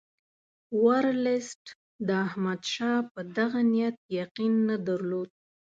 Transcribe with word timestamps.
ورلسټ 0.83 1.63
د 2.07 2.09
احمدشاه 2.27 2.99
په 3.13 3.21
دغه 3.37 3.59
نیت 3.71 3.97
یقین 4.21 4.53
نه 4.69 4.75
درلود. 4.87 5.29